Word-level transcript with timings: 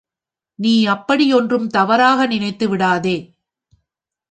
நீ 0.59 0.85
அப்படி 0.85 1.33
ஒன்றும் 1.33 1.67
தவறாக 1.67 2.27
நினைத்துவிடாதே. 2.27 3.17